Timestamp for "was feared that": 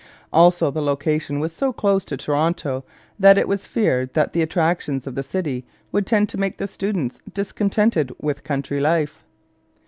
3.47-4.33